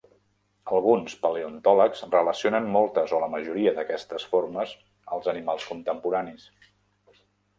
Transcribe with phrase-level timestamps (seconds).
[0.75, 4.73] Alguns paleontòlegs relacionen moltes o la majoria d'aquestes formes
[5.17, 6.49] als animals contemporànis.